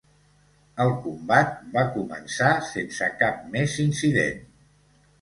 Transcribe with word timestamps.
El 0.85 0.93
combat 1.03 1.53
va 1.77 1.85
començar 1.99 2.49
sense 2.73 3.13
cap 3.23 3.49
més 3.55 3.81
incident. 3.89 4.47